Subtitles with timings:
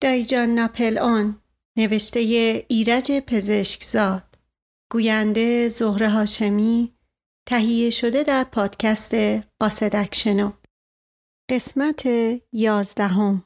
[0.00, 1.42] دایجان نپل آن
[1.78, 2.20] نوشته
[2.68, 4.22] ایرج پزشکزاد.
[4.92, 6.92] گوینده زهره هاشمی
[7.48, 9.14] تهیه شده در پادکست
[9.60, 10.28] قاصدک
[11.50, 12.02] قسمت
[12.52, 13.44] یازدهم.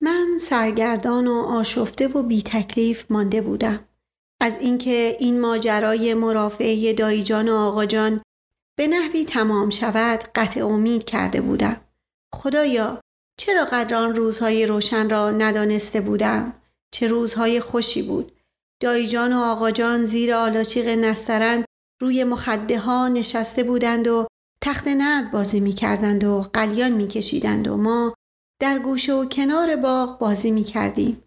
[0.00, 3.87] من سرگردان و آشفته و بی تکلیف مانده بودم.
[4.40, 8.22] از اینکه این ماجرای مرافعه دایجان و آقاجان
[8.78, 11.80] به نحوی تمام شود قطع امید کرده بودم.
[12.34, 13.00] خدایا
[13.40, 16.52] چرا قدران روزهای روشن را ندانسته بودم؟
[16.94, 18.32] چه روزهای خوشی بود.
[18.82, 21.64] دایجان و آقاجان زیر آلاچیق نسترن
[22.00, 24.26] روی مخده ها نشسته بودند و
[24.62, 28.14] تخت نرد بازی می کردند و قلیان می کشیدند و ما
[28.60, 31.22] در گوشه و کنار باغ بازی می کردیم.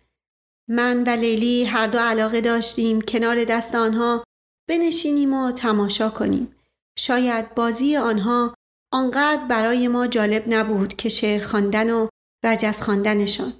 [0.69, 4.23] من و لیلی هر دو علاقه داشتیم کنار دست آنها
[4.69, 6.55] بنشینیم و تماشا کنیم.
[6.97, 8.53] شاید بازی آنها
[8.93, 12.07] آنقدر برای ما جالب نبود که شعر خواندن و
[12.43, 13.53] رجز خواندنشان.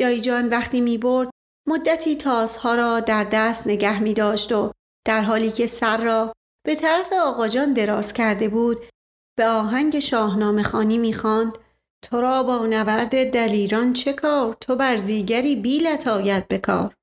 [0.00, 1.30] دایجان وقتی می برد
[1.68, 4.70] مدتی تازها را در دست نگه می داشت و
[5.06, 6.32] در حالی که سر را
[6.66, 8.78] به طرف آقاجان دراز کرده بود
[9.38, 11.58] به آهنگ شاهنامه خانی می خواند
[12.04, 16.94] تو را با نورد دلیران چه کار؟ تو بر زیگری بیلت آید بکار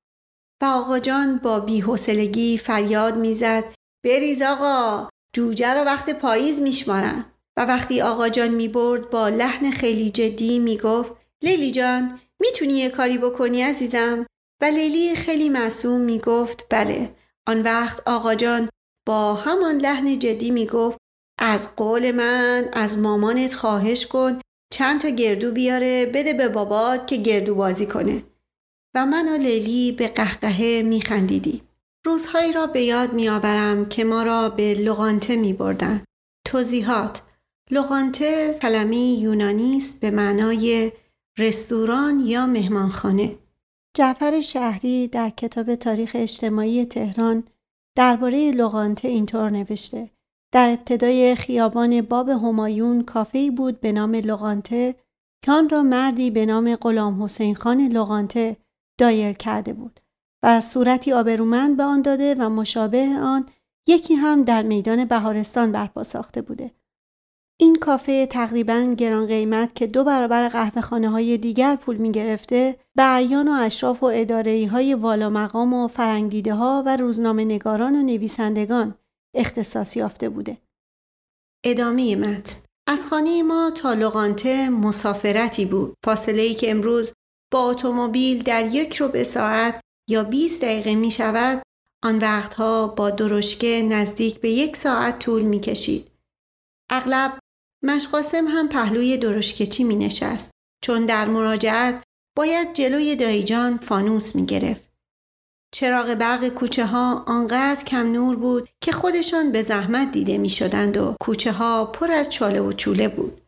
[0.62, 3.64] و آقا جان با بیحسلگی فریاد می‌زد
[4.04, 7.24] بریز آقا جوجه را وقت پاییز میشمارن.
[7.56, 13.18] و وقتی آقا جان می‌برد با لحن خیلی جدی می‌گفت لیلی جان می‌تونی یه کاری
[13.18, 14.26] بکنی عزیزم؟
[14.62, 17.14] و لیلی خیلی معصوم می‌گفت بله.
[17.48, 18.68] آن وقت آقا جان
[19.06, 20.98] با همان لحن جدی می‌گفت
[21.38, 24.40] از قول من از مامانت خواهش کن
[24.72, 28.22] چند تا گردو بیاره بده به بابات که گردو بازی کنه
[28.94, 31.68] و من و لیلی به قهقهه میخندیدیم.
[32.04, 36.04] روزهایی را به یاد میآورم که ما را به لغانته می بردن.
[36.46, 37.22] توضیحات
[37.70, 40.92] لغانته کلمه یونانی است به معنای
[41.38, 43.38] رستوران یا مهمانخانه.
[43.96, 47.44] جعفر شهری در کتاب تاریخ اجتماعی تهران
[47.96, 50.10] درباره لغانته اینطور نوشته
[50.52, 54.94] در ابتدای خیابان باب همایون کافه‌ای بود به نام لغانته
[55.44, 58.56] که آن را مردی به نام غلام حسین خان لغانته
[58.98, 60.00] دایر کرده بود
[60.42, 63.46] و صورتی آبرومند به آن داده و مشابه آن
[63.88, 66.70] یکی هم در میدان بهارستان برپا ساخته بوده.
[67.60, 72.76] این کافه تقریبا گران قیمت که دو برابر قهوه خانه های دیگر پول می گرفته
[72.96, 77.96] به عیان و اشراف و اداره های والا مقام و فرنگیده ها و روزنامه نگاران
[77.96, 78.94] و نویسندگان
[79.34, 80.58] اختصاص یافته بوده.
[81.64, 85.94] ادامه متن از خانه ما تا لغانته مسافرتی بود.
[86.04, 87.12] فاصله ای که امروز
[87.52, 91.62] با اتومبیل در یک رو به ساعت یا 20 دقیقه می شود
[92.04, 96.10] آن وقتها با درشکه نزدیک به یک ساعت طول می کشید.
[96.90, 97.38] اغلب
[97.84, 100.50] مشقاسم هم پهلوی درشکچی می نشست
[100.84, 102.02] چون در مراجعت
[102.36, 104.91] باید جلوی دایجان فانوس می گرفت.
[105.72, 110.96] چراغ برق کوچه ها آنقدر کم نور بود که خودشان به زحمت دیده می شدند
[110.96, 113.40] و کوچه ها پر از چاله و چوله بود.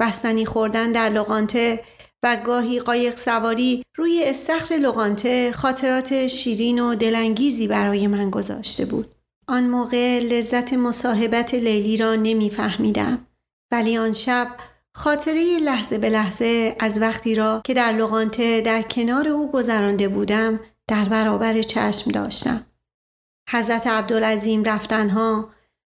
[0.00, 1.84] بستنی خوردن در لغانته
[2.22, 9.14] و گاهی قایق سواری روی استخر لغانته خاطرات شیرین و دلانگیزی برای من گذاشته بود.
[9.48, 13.26] آن موقع لذت مصاحبت لیلی را نمیفهمیدم
[13.72, 14.48] ولی آن شب
[14.94, 20.60] خاطره لحظه به لحظه از وقتی را که در لغانته در کنار او گذرانده بودم
[20.90, 22.66] در برابر چشم داشتم.
[23.50, 25.48] حضرت عبدالعظیم رفتنها،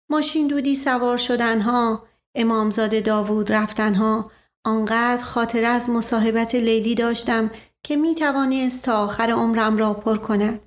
[0.10, 2.04] ماشین دودی سوار شدنها،
[2.36, 4.32] امامزاده داوود رفتنها،
[4.66, 7.52] آنقدر خاطر از مصاحبت لیلی داشتم
[7.84, 10.60] که می توانست تا آخر عمرم را پر کند.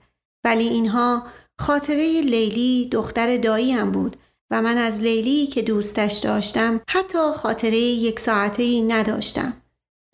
[0.45, 1.27] ولی اینها
[1.59, 4.17] خاطره لیلی دختر داییم بود
[4.51, 9.53] و من از لیلی که دوستش داشتم حتی خاطره یک ساعته ای نداشتم.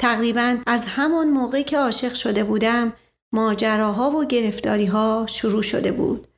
[0.01, 2.93] تقریبا از همان موقع که عاشق شده بودم
[3.33, 6.29] ماجراها و گرفتاریها شروع شده بود.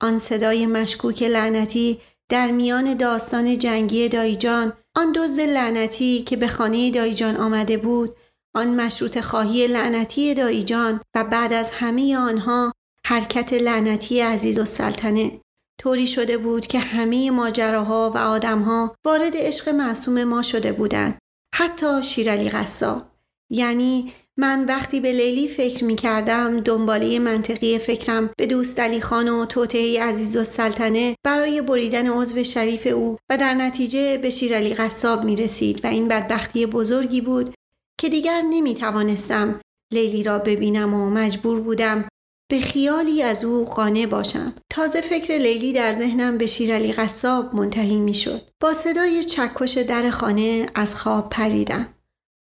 [0.00, 6.90] آن صدای مشکوک لعنتی در میان داستان جنگی دایجان آن دوز لعنتی که به خانه
[6.90, 8.16] دایجان آمده بود
[8.54, 12.72] آن مشروط خواهی لعنتی دایجان و بعد از همه آنها
[13.06, 15.40] حرکت لعنتی عزیز و سلطنه.
[15.80, 21.18] طوری شده بود که همه ماجراها و آدمها وارد عشق معصوم ما شده بودند.
[21.54, 23.02] حتی شیرالی قصاب
[23.50, 29.28] یعنی من وقتی به لیلی فکر می کردم دنباله منطقی فکرم به دوست علی خان
[29.28, 34.74] و توطعه عزیز و سلطنه برای بریدن عضو شریف او و در نتیجه به شیرالی
[34.74, 37.54] قصاب می رسید و این بدبختی بزرگی بود
[38.00, 39.60] که دیگر نمی توانستم
[39.92, 42.08] لیلی را ببینم و مجبور بودم
[42.50, 44.54] به خیالی از او قانع باشم.
[44.70, 48.42] تازه فکر لیلی در ذهنم به شیرعلی قصاب منتهی می‌شد.
[48.60, 51.95] با صدای چکش در خانه از خواب پریدم.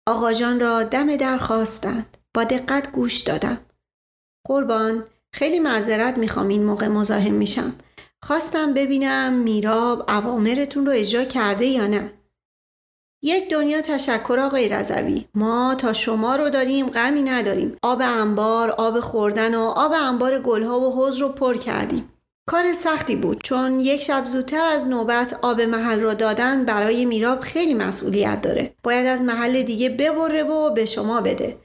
[0.08, 2.18] آقاجان را دم در خواستند.
[2.34, 3.58] با دقت گوش دادم.
[4.48, 5.04] قربان
[5.34, 7.74] خیلی معذرت می‌خوام این موقع مزاحم میشم.
[8.24, 12.14] خواستم ببینم میراب اوامرتون رو اجرا کرده یا نه.
[13.24, 15.26] یک دنیا تشکر آقای رضوی.
[15.36, 17.78] ما تا شما رو داریم غمی نداریم.
[17.82, 22.10] آب انبار آب خوردن و آب انبار گلها و حوز رو پر کردیم.
[22.46, 27.40] کار سختی بود چون یک شب زودتر از نوبت آب محل رو دادن برای میراب
[27.40, 28.74] خیلی مسئولیت داره.
[28.84, 31.58] باید از محل دیگه ببره و به شما بده.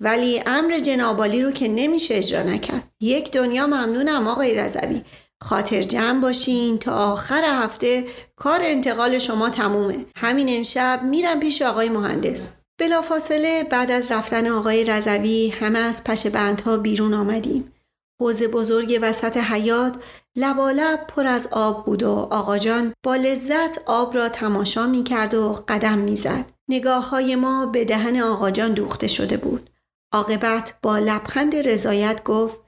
[0.00, 2.88] ولی امر جنابالی رو که نمیشه اجرا نکرد.
[3.00, 5.02] یک دنیا ممنونم آقای رضوی.
[5.42, 8.04] خاطر جمع باشین تا آخر هفته
[8.36, 10.04] کار انتقال شما تمومه.
[10.16, 12.52] همین امشب میرم پیش آقای مهندس.
[12.78, 17.72] بلافاصله بعد از رفتن آقای رضوی همه از پشه بندها بیرون آمدیم.
[18.20, 19.94] حوز بزرگ وسط حیات
[20.36, 25.34] لبالب پر از آب بود و آقا جان با لذت آب را تماشا می کرد
[25.34, 26.44] و قدم می زد.
[26.68, 29.70] نگاه های ما به دهن آقا جان دوخته شده بود.
[30.12, 32.64] عاقبت با لبخند رضایت گفت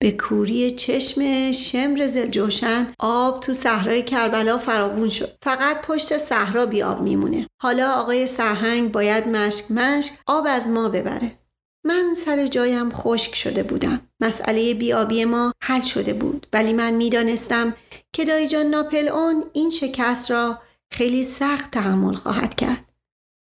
[0.00, 6.82] به کوری چشم شمر زلجوشن آب تو صحرای کربلا فراوون شد فقط پشت صحرا بی
[6.82, 11.38] آب میمونه حالا آقای سرهنگ باید مشک مشک آب از ما ببره
[11.84, 17.74] من سر جایم خشک شده بودم مسئله بیابی ما حل شده بود ولی من می‌دانستم
[18.12, 20.58] که دایجان ناپل اون این شکست را
[20.90, 22.84] خیلی سخت تحمل خواهد کرد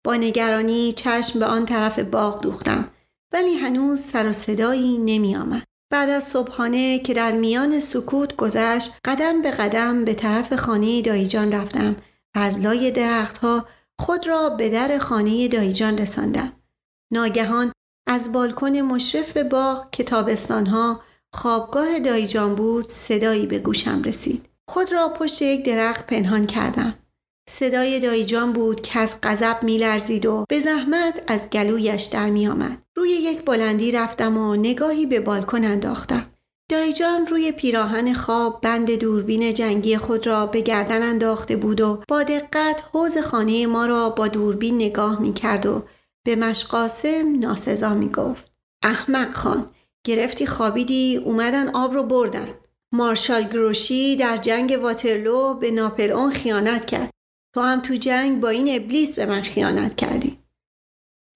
[0.05, 2.91] با نگرانی چشم به آن طرف باغ دوختم
[3.33, 5.63] ولی هنوز سر و صدایی نمی آمد.
[5.91, 11.53] بعد از صبحانه که در میان سکوت گذشت قدم به قدم به طرف خانه دایجان
[11.53, 11.97] رفتم
[12.37, 13.67] و از لای درختها
[13.99, 16.53] خود را به در خانه دایجان رساندم.
[17.13, 17.73] ناگهان
[18.13, 21.01] از بالکن مشرف به باغ که تابستانها
[21.35, 24.47] خوابگاه دایجان بود صدایی به گوشم رسید.
[24.69, 26.95] خود را پشت یک درخت پنهان کردم.
[27.49, 32.83] صدای دایجان بود که از غضب میلرزید و به زحمت از گلویش در می آمد.
[32.97, 36.27] روی یک بلندی رفتم و نگاهی به بالکن انداختم.
[36.71, 42.23] دایجان روی پیراهن خواب بند دوربین جنگی خود را به گردن انداخته بود و با
[42.23, 45.83] دقت حوز خانه ما را با دوربین نگاه می کرد و
[46.27, 48.53] به مشقاسم ناسزا می گفت.
[48.83, 49.71] احمق خان
[50.07, 52.49] گرفتی خوابیدی اومدن آب رو بردن.
[52.93, 57.11] مارشال گروشی در جنگ واترلو به ناپل اون خیانت کرد.
[57.55, 60.39] تو هم تو جنگ با این ابلیس به من خیانت کردی.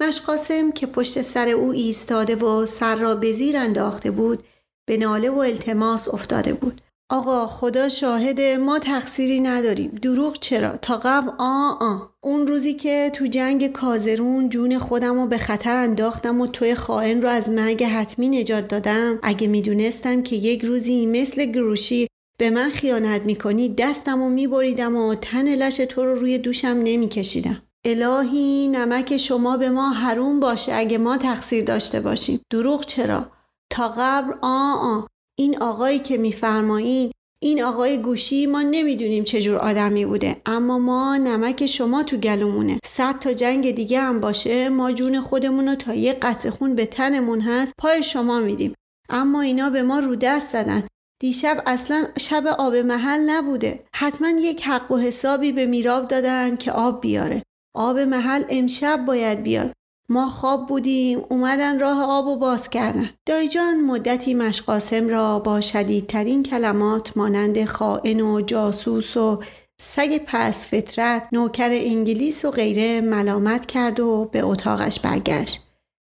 [0.02, 4.44] مشقاسم که پشت سر او ایستاده و سر را به زیر انداخته بود
[4.86, 6.80] به ناله و التماس افتاده بود.
[7.10, 9.90] آقا خدا شاهد ما تقصیری نداریم.
[10.02, 11.98] دروغ چرا؟ تا قبل آ آ.
[12.20, 17.22] اون روزی که تو جنگ کازرون جون خودم رو به خطر انداختم و توی خائن
[17.22, 22.06] رو از مرگ حتمی نجات دادم اگه می‌دونستم که یک روزی مثل گروشی
[22.38, 27.62] به من خیانت می‌کنی دستم و میبریدم و تن لش تو رو روی دوشم نمیکشیدم.
[27.84, 32.40] الهی نمک شما به ما حروم باشه اگه ما تقصیر داشته باشیم.
[32.50, 33.26] دروغ چرا؟
[33.70, 35.00] تا قبر آ آ.
[35.36, 37.10] این آقایی که میفرمایین
[37.40, 42.78] این آقای گوشی ما نمی‌دونیم چجور آدمی بوده اما ما نمک شما تو گلومونه.
[42.86, 46.86] صد تا جنگ دیگه هم باشه ما جون خودمون رو تا یه قطر خون به
[46.86, 48.74] تنمون هست پای شما میدیم.
[49.08, 50.82] اما اینا به ما رو دست زدن.
[51.20, 53.84] دیشب اصلا شب آب محل نبوده.
[53.94, 57.42] حتما یک حق و حسابی به میراب دادن که آب بیاره.
[57.74, 59.72] آب محل امشب باید بیاد.
[60.08, 63.10] ما خواب بودیم اومدن راه آب و باز کردن.
[63.26, 69.42] دایجان مدتی مشقاسم را با شدیدترین کلمات مانند خائن و جاسوس و
[69.78, 75.62] سگ پس فطرت نوکر انگلیس و غیره ملامت کرد و به اتاقش برگشت.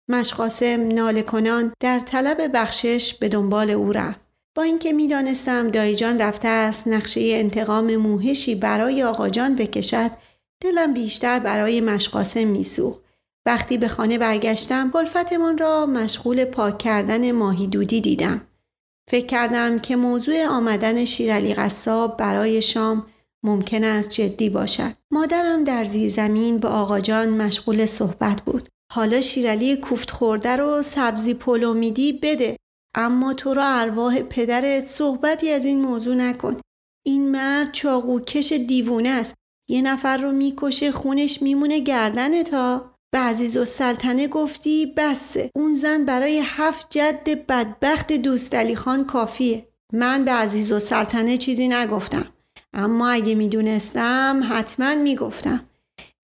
[0.09, 4.19] مشقاسم ناله کنان در طلب بخشش به دنبال او رفت.
[4.55, 10.11] با اینکه می‌دانستم دایجان رفته است نقشه انتقام موهشی برای آقاجان بکشد
[10.61, 13.04] دلم بیشتر برای مشقاسم میسوخت.
[13.45, 18.41] وقتی به خانه برگشتم گلفتمان را مشغول پاک کردن ماهی دودی دیدم.
[19.11, 23.05] فکر کردم که موضوع آمدن شیرعلی قصاب برای شام
[23.43, 24.91] ممکن است جدی باشد.
[25.11, 28.69] مادرم در زیر زمین به آقاجان مشغول صحبت بود.
[28.93, 32.57] حالا شیرعلی کوفت خورده رو سبزی پلو میدی بده.
[32.95, 36.57] اما تو را ارواح پدرت صحبتی از این موضوع نکن.
[37.05, 39.35] این مرد چاقو کش دیوونه است.
[39.69, 45.73] یه نفر رو می‌کشه خونش میمونه گردن تا به عزیز و سلطنه گفتی بسه اون
[45.73, 49.67] زن برای هفت جد بدبخت دوست خان کافیه.
[49.93, 52.25] من به عزیز و سلطنه چیزی نگفتم
[52.73, 55.65] اما اگه می‌دونستم حتما می‌گفتم.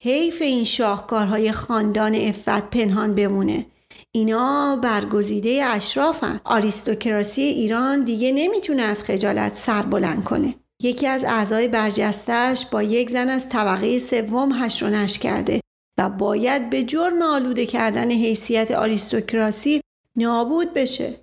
[0.01, 3.65] حیف این شاهکارهای خاندان افت پنهان بمونه.
[4.11, 6.39] اینا برگزیده اشرافن.
[6.43, 10.55] آریستوکراسی ایران دیگه نمی‌تونه از خجالت سر بلند کنه.
[10.83, 15.61] یکی از اعضای برجستش با یک زن از طبقه سوم هش و کرده.
[15.97, 19.81] و باید به جرم آلوده کردن حیثیت آریستوکراسی
[20.15, 21.13] نابود بشه.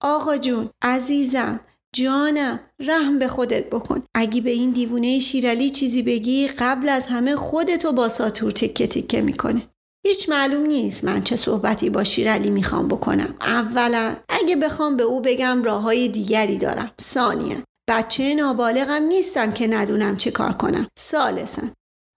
[0.00, 1.60] آقا جون عزیزم
[1.94, 4.02] جانم رحم به خودت بکن.
[4.14, 9.20] اگه به این دیوونه شیرالی چیزی بگی قبل از همه خودتو با ساتور تکه تکه
[9.20, 9.62] می‌کنه.
[10.06, 13.34] هیچ معلوم نیست من چه صحبتی با شیرالی می‌خوام بکنم.
[13.40, 16.90] اولا اگه بخوام به او بگم راه های دیگری دارم.
[17.00, 17.56] ثانیا
[17.88, 20.86] بچه نابالغم نیستم که ندونم چه کار کنم.
[20.98, 21.72] سالسن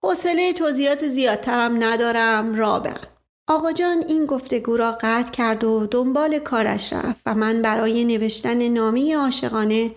[0.08, 2.94] حوصله توضیحات زیادترم ندارم رابع
[3.48, 8.68] آقا جان این گفتگو را قطع کرد و دنبال کارش رفت و من برای نوشتن
[8.68, 9.92] نامی عاشقانه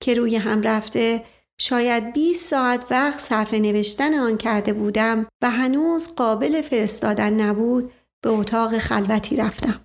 [0.00, 1.24] که روی هم رفته
[1.58, 7.92] شاید 20 ساعت وقت صرف نوشتن آن کرده بودم و هنوز قابل فرستادن نبود
[8.22, 9.80] به اتاق خلوتی رفتم.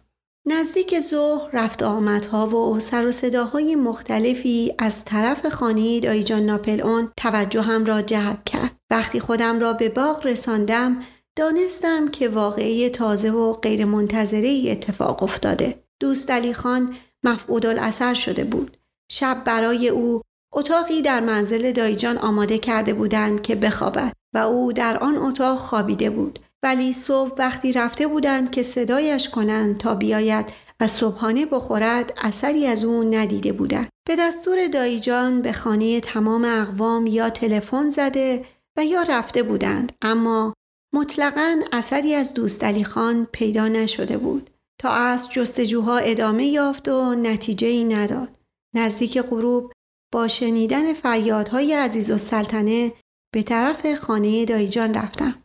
[0.51, 7.11] نزدیک ظهر رفت آمدها و سر و صداهای مختلفی از طرف خانه دایجان ناپل اون
[7.17, 8.75] توجهم را جلب کرد.
[8.91, 11.03] وقتی خودم را به باغ رساندم
[11.35, 15.83] دانستم که واقعی تازه و غیرمنتظره اتفاق افتاده.
[15.99, 18.77] دوست علی خان مفعود الاثر شده بود.
[19.11, 20.21] شب برای او
[20.53, 26.09] اتاقی در منزل دایجان آماده کرده بودند که بخوابد و او در آن اتاق خوابیده
[26.09, 26.39] بود.
[26.63, 30.45] ولی صبح وقتی رفته بودند که صدایش کنند تا بیاید
[30.79, 33.89] و صبحانه بخورد اثری از او ندیده بودند.
[34.07, 38.45] به دستور دایجان به خانه تمام اقوام یا تلفن زده
[38.77, 40.53] و یا رفته بودند اما
[40.93, 44.49] مطلقا اثری از دوست علی خان پیدا نشده بود
[44.81, 48.29] تا از جستجوها ادامه یافت و نتیجه ای نداد.
[48.75, 49.73] نزدیک غروب
[50.13, 52.93] با شنیدن فریادهای عزیز و سلطنه
[53.33, 55.43] به طرف خانه دایجان رفتم.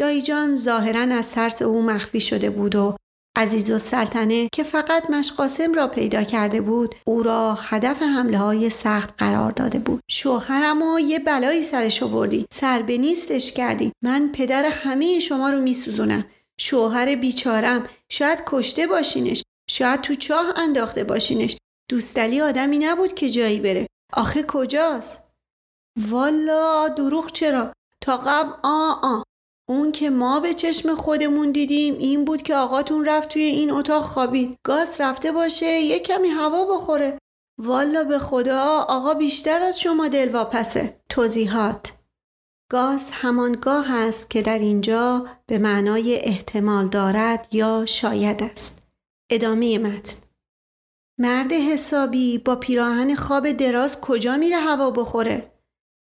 [0.00, 2.96] دایجان ظاهرا از ترس او مخفی شده بود و
[3.36, 8.70] عزیز و سلطنه که فقط مشقاسم را پیدا کرده بود او را هدف حمله های
[8.70, 10.00] سخت قرار داده بود.
[10.10, 12.46] شوهرم و یه بلایی سرش آوردی.
[12.52, 13.92] سر به نیستش کردی.
[14.02, 16.24] من پدر همه شما رو میسوزونم.
[16.60, 19.42] شوهر بیچارم شاید کشته باشینش.
[19.70, 21.56] شاید تو چاه انداخته باشینش.
[21.90, 23.86] دوستلی آدمی نبود که جایی بره.
[24.12, 25.18] آخه کجاست؟
[26.08, 29.22] والا دروغ چرا؟ تا قبل آ آ.
[29.70, 34.04] اون که ما به چشم خودمون دیدیم این بود که آقاتون رفت توی این اتاق
[34.04, 34.58] خوابید.
[34.62, 37.18] گاز رفته باشه یه کمی هوا بخوره.
[37.58, 41.00] والا به خدا آقا بیشتر از شما دلواپسه.
[41.08, 41.92] توضیحات.
[42.70, 48.82] گاز همانگاه است که در اینجا به معنای احتمال دارد یا شاید است.
[49.30, 50.18] ادامه متن.
[51.18, 55.52] مرد حسابی با پیراهن خواب دراز کجا میره هوا بخوره؟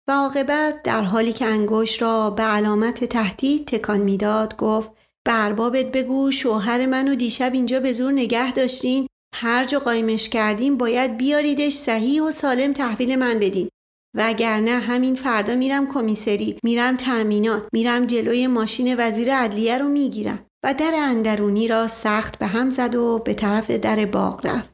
[0.08, 4.90] و عاقبت در حالی که انگوش را به علامت تهدید تکان می‌داد گفت
[5.24, 9.06] به اربابت بگو شوهر منو دیشب اینجا به زور نگه داشتین.
[9.34, 13.68] هر جا قایمش کردیم باید بیاریدش صحیح و سالم تحویل من بدین.
[14.16, 20.46] وگرنه همین فردا میرم کمیسری میرم تأمینات میرم جلوی ماشین وزیر عدلیه رو می‌گیرم.
[20.64, 24.70] و در اندرونی را سخت به هم زد و به طرف در باغ رفت.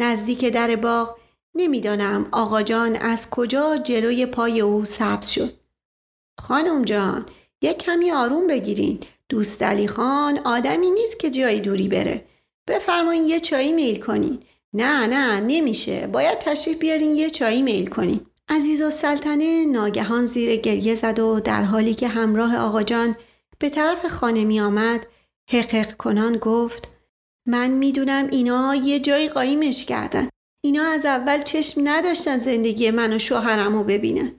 [0.00, 1.19] نزدیک در باغ
[1.54, 5.52] نمی‌دانم آقا جان از کجا جلوی پای او سبز شد.
[6.40, 7.26] خانم جان
[7.62, 9.00] یک کمی آروم بگیرین.
[9.28, 12.24] دوست علی خان آدمی نیست که جایی دوری بره.
[12.66, 14.38] بفرمایین یه چایی میل کنین.
[14.72, 16.06] نه نه نمیشه.
[16.06, 18.20] باید تشریف بیارین یه چایی میل کنین.
[18.48, 23.16] عزیز و سلطنه ناگهان زیر گریه زد و در حالی که همراه آقا جان
[23.58, 25.06] به طرف خانه می آمد
[25.50, 26.88] حقق کنان گفت
[27.46, 30.28] من می‌دونم اینا یه جایی قایمش کردن
[30.64, 34.32] اینا از اول چشم نداشتن زندگی من و شوهرم رو ببینن.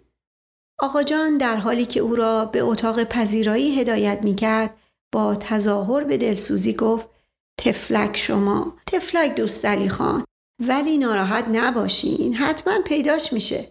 [0.79, 4.77] آقا جان در حالی که او را به اتاق پذیرایی هدایت می کرد
[5.13, 7.07] با تظاهر به دلسوزی گفت
[7.59, 10.25] تفلک شما تفلک دوست علی خان
[10.67, 13.67] ولی ناراحت نباشین حتما پیداش میشه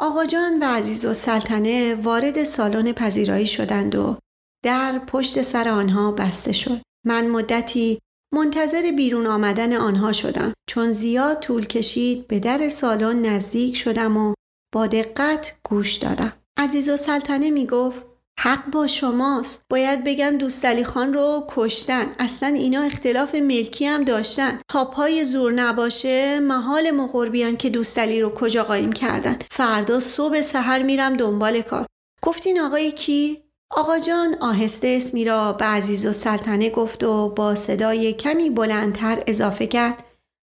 [0.00, 4.16] آقا جان و عزیز و سلطنه وارد سالن پذیرایی شدند و
[4.64, 7.98] در پشت سر آنها بسته شد من مدتی
[8.32, 10.52] منتظر بیرون آمدن آنها شدم.
[10.66, 14.34] چون زیاد طول کشید به در سالن نزدیک شدم و
[14.74, 16.32] با دقت گوش دادم.
[16.58, 18.02] عزیز و سلطنه می گفت
[18.40, 19.64] حق با شماست.
[19.70, 22.06] باید بگم دوستالی خان رو کشتن.
[22.18, 24.60] اصلا اینا اختلاف ملکی هم داشتن.
[24.68, 29.38] تا پای زور نباشه محال مقربیان که دوستالی رو کجا قایم کردن.
[29.50, 31.86] فردا صبح سحر میرم دنبال کار.
[32.22, 33.41] گفتین آقای کی؟
[33.74, 39.22] آقا جان آهسته اسمی را به عزیز و سلطنه گفت و با صدای کمی بلندتر
[39.26, 40.04] اضافه کرد.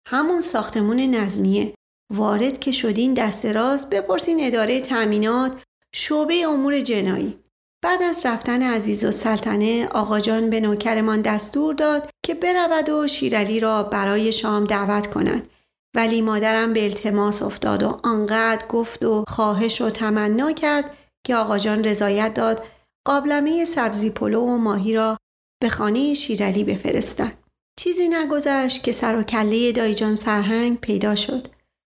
[0.08, 1.74] همون ساختمون نظمیه.
[2.12, 5.52] وارد که شدین دست راست بپرسین اداره تأمینات
[5.94, 7.38] شعبه امور جنایی.
[7.84, 13.06] بعد از رفتن عزیز و سلطنه آقا جان به نوکرمان دستور داد که برود و
[13.06, 15.48] شیرعلی را برای شام دعوت کند.
[15.96, 21.58] ولی مادرم به التماس افتاد و آنقدر گفت و خواهش و تمنا کرد که آقا
[21.58, 22.64] جان رضایت داد
[23.06, 25.18] قابلمه سبزی پلو و ماهی را
[25.62, 27.32] به خانه شیرعلی بفرستد
[27.78, 31.48] چیزی نگذشت که سر و کله دایجان سرهنگ پیدا شد.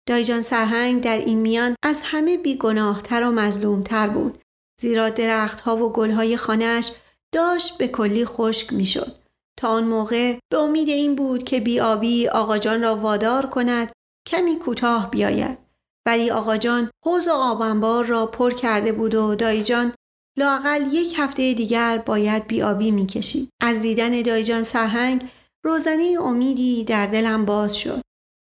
[0.09, 4.39] دایجان سرهنگ در این میان از همه بیگناهتر و مظلومتر بود
[4.81, 6.93] زیرا درختها و گلهای خانهش
[7.35, 9.17] داشت به کلی خشک می‌شد.
[9.59, 13.93] تا آن موقع به امید این بود که بیابی آقاجان را وادار کند
[14.29, 15.59] کمی کوتاه بیاید.
[16.07, 19.93] ولی آقاجان حوز و آبانبار را پر کرده بود و دایجان
[20.39, 25.31] لاقل یک هفته دیگر باید بیابی می‌کشید از دیدن دایجان سرهنگ
[25.65, 28.01] روزنه امیدی در دلم باز شد.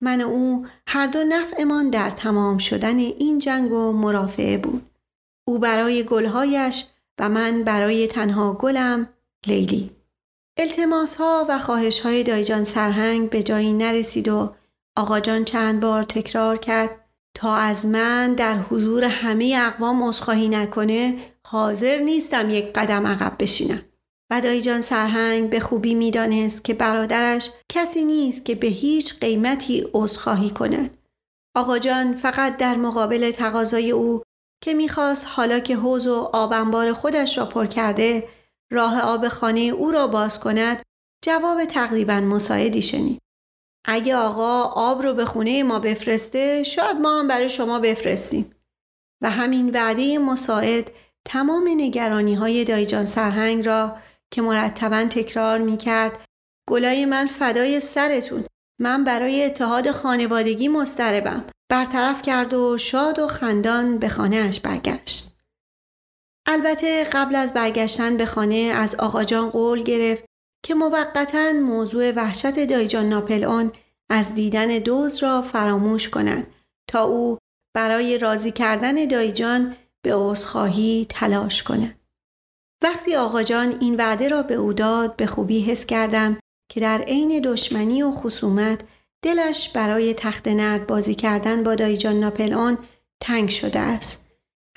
[0.03, 4.89] من و او هر دو نفعمان در تمام شدن این جنگ و مرافعه بود.
[5.47, 6.85] او برای گلهایش
[7.19, 9.09] و من برای تنها گلم
[9.47, 9.91] لیلی.
[10.57, 14.55] التماس ها و خواهش های دایجان سرهنگ به جایی نرسید و
[14.97, 16.89] آقا جان چند بار تکرار کرد
[17.35, 21.17] تا از من در حضور همه اقوام عذرخواهی نکنه
[21.49, 23.81] حاضر نیستم یک قدم عقب بشینم
[24.31, 30.49] و دایجان سرهنگ به خوبی می‌دانست که برادرش کسی نیست که به هیچ قیمتی عذرخواهی
[30.49, 30.97] کند
[31.55, 34.21] آقا جان فقط در مقابل تقاضای او
[34.63, 38.27] که می‌خواست حالا که حوز و آب خودش را پر کرده
[38.71, 40.81] راه آب خانه او را باز کند
[41.25, 43.19] جواب تقریبا مساعدی شنید.
[43.87, 48.51] اگه آقا آب رو به خونه ما بفرسته شاید ما هم برای شما بفرستیم.
[49.21, 50.91] و همین وعده مساعد
[51.27, 53.97] تمام نگرانی های دایجان سرهنگ را
[54.31, 56.25] که مرتبا تکرار می کرد
[56.69, 58.45] گلای من فدای سرتون
[58.81, 65.37] من برای اتحاد خانوادگی مستربم برطرف کرد و شاد و خندان به خانهاش برگشت.
[66.47, 70.23] البته قبل از برگشتن به خانه از آقاجان قول گرفت
[70.65, 73.69] که موقتا موضوع وحشت دایجان ناپل
[74.09, 76.47] از دیدن دوز را فراموش کند
[76.89, 77.37] تا او
[77.75, 79.75] برای راضی کردن دایجان
[80.05, 81.99] به عذرخواهی تلاش کند.
[82.83, 86.37] وقتی آقاجان این وعده را به او داد به خوبی حس کردم
[86.71, 88.81] که در عین دشمنی و خصومت
[89.23, 92.75] دلش برای تخت نرد بازی کردن با دایجان ناپل
[93.21, 94.27] تنگ شده است.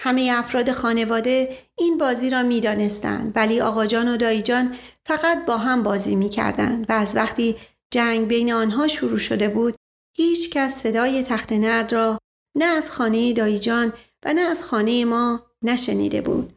[0.01, 5.83] همه افراد خانواده این بازی را می دانستند ولی آقاجان و دایجان فقط با هم
[5.83, 7.57] بازی می کردن و از وقتی
[7.91, 9.75] جنگ بین آنها شروع شده بود
[10.17, 12.19] هیچ کس صدای تخت نرد را
[12.57, 13.93] نه از خانه دایجان
[14.25, 16.53] و نه از خانه ما نشنیده بود.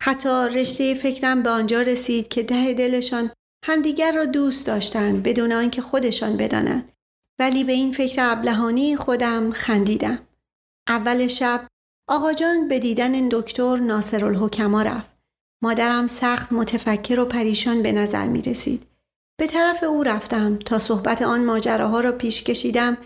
[0.00, 3.30] حتی رشته فکرم به آنجا رسید که ده دلشان
[3.64, 6.92] همدیگر را دوست داشتند بدون آنکه خودشان بدانند
[7.38, 10.18] ولی به این فکر ابلهانی خودم خندیدم.
[10.88, 11.66] اول شب
[12.08, 15.10] آقا جان به دیدن دکتر ناصر الحکما رفت.
[15.62, 18.86] مادرم سخت متفکر و پریشان به نظر می رسید.
[19.40, 22.96] به طرف او رفتم تا صحبت آن ماجراها را پیش کشیدم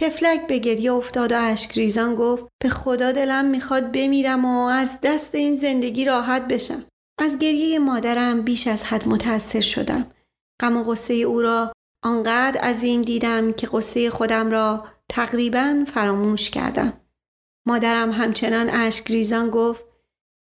[0.00, 4.98] تفلک به گریه افتاد و اشک ریزان گفت به خدا دلم می‌خواد بمیرم و از
[5.02, 6.82] دست این زندگی راحت بشم.
[7.18, 10.10] از گریه مادرم بیش از حد متأثر شدم.
[10.60, 11.72] غم و غصه او را
[12.04, 17.00] آنقدر عظیم دیدم که قصه خودم را تقریبا فراموش کردم.
[17.66, 19.84] مادرم همچنان اشک ریزان گفت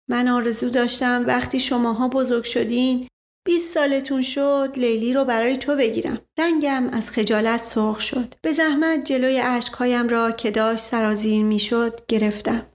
[0.09, 3.07] من آرزو داشتم وقتی شماها بزرگ شدین
[3.47, 6.19] 20 سالتون شد لیلی رو برای تو بگیرم.
[6.39, 8.33] رنگم از خجالت سرخ شد.
[8.41, 12.65] به زحمت جلوی اشکهایم را که داشت سرازیر می‌شد گرفتم.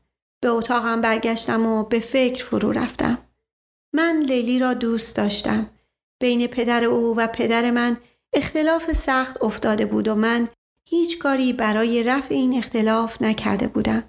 [0.43, 3.19] به اتاقم برگشتم و به فکر فرو رفتم.
[3.95, 5.71] من لیلی را دوست داشتم.
[6.23, 7.97] بین پدر او و پدر من
[8.33, 10.49] اختلاف سخت افتاده بود و من
[10.89, 14.03] هیچ کاری برای رفع این اختلاف نکرده بودم.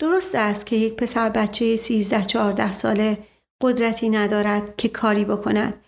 [0.00, 3.18] درست است که یک پسر بچه 13 14 ساله
[3.62, 5.80] قدرتی ندارد که کاری بکند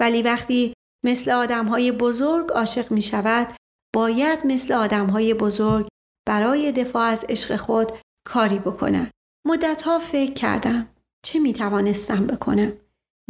[0.00, 3.54] ولی وقتی مثل آدم های بزرگ عاشق می شود
[3.94, 5.88] باید مثل آدم های بزرگ
[6.28, 7.92] برای دفاع از عشق خود
[8.26, 9.10] کاری بکند.
[9.46, 10.88] مدتها فکر کردم
[11.26, 12.72] چه می توانستم بکنم؟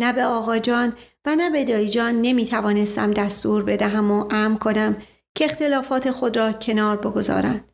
[0.00, 0.96] نه به آقا جان
[1.26, 5.02] و نه به دایی جان نمی توانستم دستور بدهم و ام کنم
[5.36, 7.72] که اختلافات خود را کنار بگذارند.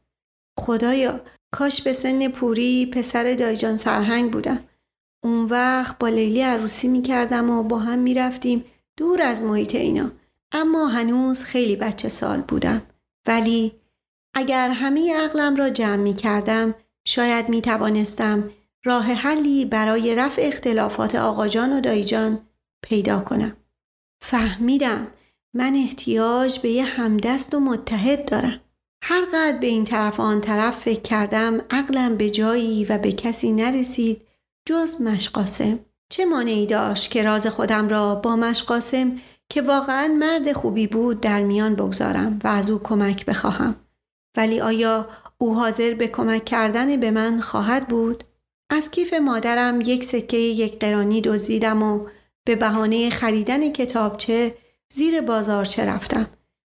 [0.60, 1.20] خدایا
[1.52, 4.64] کاش به سن پوری پسر دایجان سرهنگ بودم.
[5.24, 8.64] اون وقت با لیلی عروسی می کردم و با هم می رفتیم
[9.00, 10.10] دور از محیط اینا.
[10.52, 12.82] اما هنوز خیلی بچه سال بودم.
[13.26, 13.72] ولی
[14.34, 18.50] اگر همه عقلم را جمع می کردم شاید می توانستم
[18.84, 22.38] راه حلی برای رفع اختلافات آقاجان و دایجان
[22.82, 23.56] پیدا کنم.
[24.22, 25.06] فهمیدم
[25.54, 28.60] من احتیاج به یه همدست و متحد دارم.
[29.02, 33.52] هر قدر به این طرف آن طرف فکر کردم عقلم به جایی و به کسی
[33.52, 34.22] نرسید
[34.68, 35.78] جز مشقاسم.
[36.10, 39.18] چه مانعی داشت که راز خودم را با مشقاسم
[39.48, 43.76] که واقعا مرد خوبی بود در میان بگذارم و از او کمک بخواهم؟
[44.36, 48.24] ولی آیا او حاضر به کمک کردن به من خواهد بود؟
[48.70, 52.06] از کیف مادرم یک سکه یک قرانی دزدیدم و
[52.44, 54.54] به بهانه خریدن کتابچه
[54.92, 56.26] زیر بازارچه رفتم.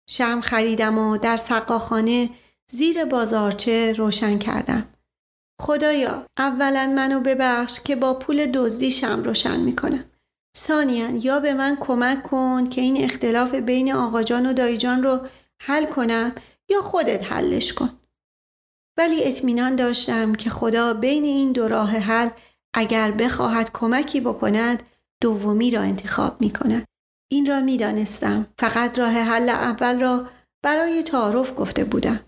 [0.09, 2.31] شم خریدم و در سقاخانه
[2.71, 4.89] زیر بازارچه روشن کردم.
[5.61, 10.05] خدایا اولا منو ببخش که با پول دزدی شم روشن می‌کنم
[10.57, 15.21] ثانیا یا به من کمک کن که این اختلاف بین آقاجان و دایجان رو
[15.63, 16.35] حل کنم
[16.69, 17.91] یا خودت حلش کن
[18.99, 22.29] ولی اطمینان داشتم که خدا بین این دو راه حل
[22.75, 24.83] اگر بخواهد کمکی بکند
[25.21, 26.85] دومی را انتخاب می کند.
[27.33, 28.47] این را می دانستم.
[28.59, 30.27] فقط راه حل اول را
[30.63, 32.21] برای تعارف گفته بودم.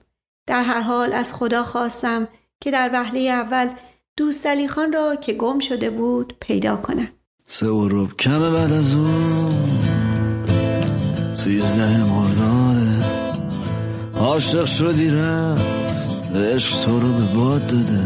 [0.49, 2.29] در هر حال از خدا خواستم
[2.63, 3.69] که در وهله اول
[4.17, 7.09] دوست علی خان را که گم شده بود پیدا کنم.
[7.47, 9.81] سه و روب کمه بعد از اون.
[11.33, 13.05] سیزده مرداده.
[14.15, 15.67] عاشق شدی رفت
[16.37, 18.01] عشق تو رو به باد داده.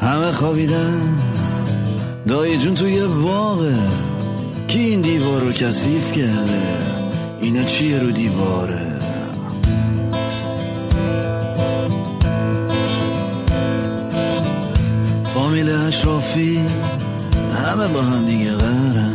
[0.00, 1.18] همه خوابیدن.
[2.28, 3.78] دایی جون توی باغه.
[4.68, 6.78] کی این دیوار رو کثیف کرده؟
[7.40, 8.87] اینا چیه رو دیواره؟
[15.48, 16.60] فامیل اشرافی
[17.54, 19.14] همه با هم دیگه قرن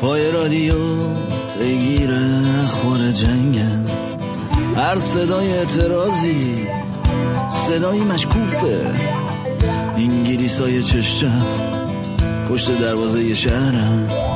[0.00, 0.74] پای رادیو
[1.60, 2.20] بگیره
[2.64, 3.86] اخبار جنگن
[4.76, 6.66] هر صدای اعتراضی
[7.50, 8.94] صدای مشکوفه.
[9.96, 11.46] انگلیس های چشم
[12.48, 14.31] پشت دروازه شهرم.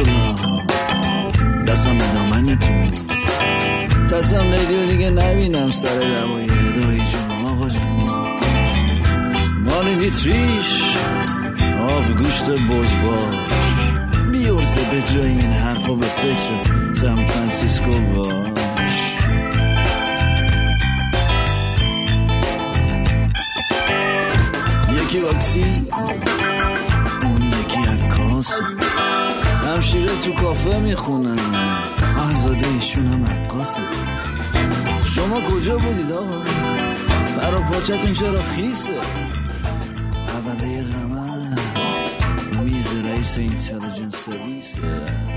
[0.00, 0.62] اصلا
[1.66, 2.90] دستم به دامن تو.
[4.16, 7.46] تصم ریدیو دیگه نبینم سر دوای دایی جون.
[7.46, 8.40] آقا جون.
[9.60, 10.94] مال دیتریش.
[11.80, 13.38] آب گوشت بزباش.
[14.32, 19.16] بیورسه به جای این حرفا به فکر سان فرانسیسکو باش.
[24.90, 25.86] یکی واکسی.
[29.80, 31.36] همشیره تو کافه می‌خونن.
[32.14, 33.80] خواهرزاده ایشون هم عکاسه.
[35.04, 36.44] شما کجا بودید آقا؟
[37.38, 38.92] برا پاچتون چرا خیسه؟
[40.28, 41.56] اوله غمه.
[42.62, 45.29] میز رئیس اینتلیجنس سرویسه.